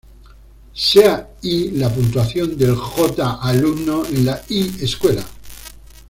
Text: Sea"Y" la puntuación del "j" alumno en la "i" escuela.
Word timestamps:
Sea"Y" 0.73 1.73
la 1.77 1.93
puntuación 1.93 2.57
del 2.57 2.73
"j" 2.75 3.17
alumno 3.39 4.03
en 4.07 4.25
la 4.25 4.41
"i" 4.49 4.83
escuela. 4.83 5.23